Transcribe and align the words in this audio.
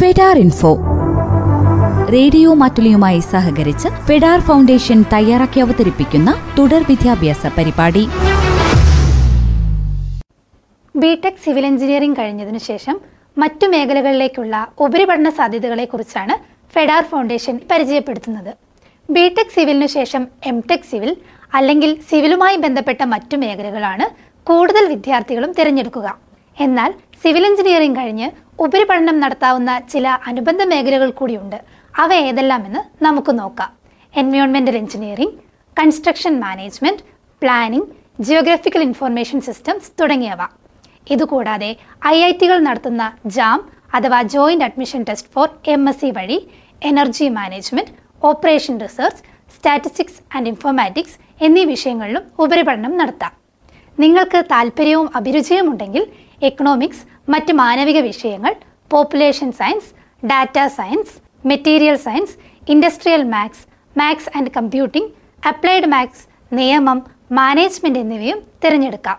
ഫെഡാർ 0.00 0.36
info. 0.42 0.70
Radio 2.14 2.50
മാറ്റുലിയുമായി 2.60 3.18
സഹകരിച്ച് 3.32 3.88
ഫെഡാർ 4.06 4.38
foundation 4.46 4.98
തയ്യാറാക്കി 5.14 5.58
അവതരിപ്പിക്കുന്ന 5.64 6.30
തുടർ 6.58 6.82
വിദ്യാഭ്യാസ 6.90 7.42
പരിപാടി. 7.56 8.04
ബിടെക് 11.02 11.42
സിവിൽ 11.44 11.66
എഞ്ചിനീയറിംഗ് 11.70 12.18
കഴിഞ്ഞതിനു 12.20 12.60
ശേഷം 12.70 12.96
മറ്റു 13.42 13.68
മേഖലകളിലേക്കുള്ള 13.74 14.54
ഉപരിപഠന 14.86 15.30
സാധ്യതകളെക്കുറിച്ചാണ് 15.40 16.36
ഫെഡാർ 16.74 17.04
ഫൗണ്ടേഷൻ 17.12 17.58
പരിചയപ്പെടുത്തുന്നത്. 17.72 18.50
ബിടെക് 19.08 19.54
സിവിലിനു 19.58 19.90
ശേഷം 19.98 20.24
എം 20.52 20.58
ടെക് 20.70 20.90
സിവിൽ 20.92 21.12
അല്ലെങ്കിൽ 21.60 21.92
സിവിലുമായി 22.10 22.58
ബന്ധപ്പെട്ട 22.64 23.02
മറ്റു 23.14 23.36
മേഖലകളാണ് 23.44 24.08
കൂടുതൽ 24.50 24.84
വിദ്യാർത്ഥികളും 24.94 25.52
തിരഞ്ഞെടുക്കുക. 25.60 26.08
എന്നാൽ 26.64 26.90
സിവിൽ 27.22 27.44
എഞ്ചിനീയറിംഗ് 27.46 27.98
കഴിഞ്ഞ് 27.98 28.28
ഉപരിപഠനം 28.64 29.20
നടത്താവുന്ന 29.20 29.72
ചില 29.92 30.08
അനുബന്ധ 30.30 30.62
മേഖലകൾ 30.62 31.10
കൂടിയുണ്ട്. 31.10 31.58
അവ 31.94 32.10
ഏതെല്ലാമെന്ന് 32.28 33.04
നമുക്ക് 33.04 33.32
നോക്കാം. 33.38 33.70
എൻവയോൺമെന്റൽ 34.14 34.76
engineering 34.76 35.36
construction 35.76 36.40
management 36.40 37.04
planning 37.42 37.88
geographical 38.26 38.82
information 38.88 39.40
systems 39.40 39.90
തുടങ്ങിയവ. 40.00 40.40
ഇതുകൂടാതെ 41.10 41.70
ഐ 42.06 42.16
ഐ 42.24 42.32
ടികൾ 42.40 42.58
നടത്തുന്ന 42.68 43.04
ജാം 43.36 43.60
അഥവാ 43.94 44.22
joint 44.34 44.64
admission 44.64 45.02
test 45.08 45.30
for 45.34 45.48
M 45.74 45.88
S 45.88 46.00
C 46.00 46.10
വഴി 46.18 46.38
energy 46.90 47.28
management 47.38 47.92
operation 48.24 48.74
research 48.80 49.22
statistics 49.54 50.20
and 50.36 50.48
informatics 50.48 51.16
എന്നീ 51.44 51.64
വിഷയങ്ങളിലും 51.64 52.24
ഉപരിപഠനം 52.44 52.92
നടത്താം. 52.98 53.32
നിങ്ങൾക്ക് 53.98 54.40
താല്പര്യവും 54.52 55.08
അഭിരുചിയും 55.16 55.66
ഉണ്ടെങ്കിൽ 55.70 56.04
എക്കണോമിക്സ് 56.48 57.02
മറ്റ് 57.32 57.52
മാനവിക 57.52 57.98
വിഷയങ്ങൾ 58.00 58.52
population 58.90 59.52
science 59.52 59.90
data 60.30 60.58
science 60.76 61.14
material 61.50 61.96
science 62.06 62.34
industrial 62.72 63.22
maths 63.34 63.64
maths 63.98 64.30
and 64.38 64.50
computing 64.56 65.10
applied 65.48 65.90
maths 65.94 66.22
നിയമം 66.58 66.98
മാനേജ്മെന്റ് 67.38 67.98
എന്നിവയും 67.98 68.38
തിരഞ്ഞെടുക്കാം. 68.64 69.18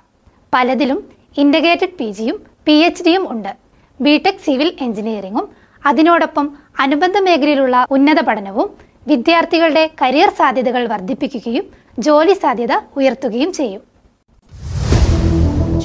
പലതിലും 0.54 1.00
ഇന്റഗ്രേറ്റഡ് 1.38 1.98
പി 2.00 2.08
ജിയും 2.12 2.38
പി 2.66 2.76
എച്ച് 2.88 3.04
ഡിയും 3.04 3.24
ഉണ്ട്. 3.34 3.52
ബിടെക് 4.00 4.44
സിവിൽ 4.46 4.70
എഞ്ചിനീയറിംഗും 4.86 5.46
അതിനോടൊപ്പം 5.86 6.48
അനുബന്ധ 6.80 7.18
മേഖലയിലുള്ള 7.28 7.86
ഉന്നത 7.96 8.20
പഠനവും 8.28 8.68
വിദ്യാർത്ഥികളുടെ 9.08 9.84
കരിയർ 10.02 10.30
സാധ്യതകൾ 10.40 10.88
വർദ്ധിപ്പിക്കുകയും 10.88 11.66
ജോലി 12.08 12.34
സാധ്യത 12.44 12.74
ഉയർത്തുകയും 12.98 13.54
ചെയ്യും. 13.54 13.82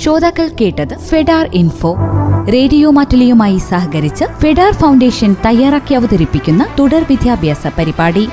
ശ്രോതാക്കൾ 0.06 0.50
കേട്ടത് 0.60 0.98
ഫെഡാർ 0.98 1.50
ഇൻഫോ. 1.54 1.96
റേഡിയോ 2.52 2.90
മാറ്റുലിയുമായി 2.90 3.58
സഹകരിച്ച് 3.58 4.24
ഫെഡാർ 4.24 4.72
ഫൗണ്ടേഷൻ 4.72 5.36
തയ്യാറാക്കി 5.46 5.94
അവതരിപ്പിക്കുന്ന 5.94 6.66
തുടർ 6.78 7.04
വിദ്യാഭ്യാസ 7.10 7.66
പരിപാടി. 7.78 8.28